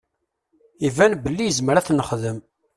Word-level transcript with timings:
Iban 0.87 1.13
belli 1.23 1.45
izmer 1.47 1.75
ad 1.77 1.85
t-nexdem. 1.85 2.37